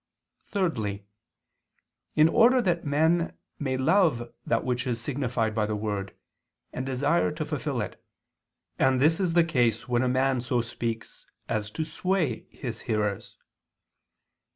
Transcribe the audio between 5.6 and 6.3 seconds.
the word,